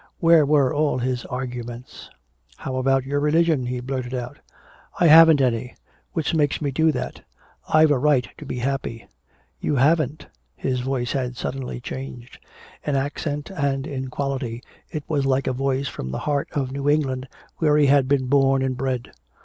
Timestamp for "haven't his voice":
9.75-11.11